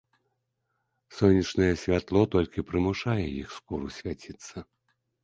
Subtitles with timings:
[1.17, 4.55] Сонечнае святло толькі прымушае іх скуру свяціцца.